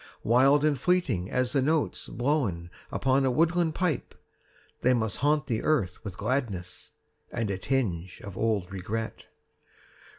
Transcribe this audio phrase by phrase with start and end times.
[0.23, 4.15] Wild and fleeting as the notes Blown upon a woodland pipe,
[4.77, 6.91] 30 They must haunt the earth with gladness
[7.31, 9.27] And a tinge of old regret.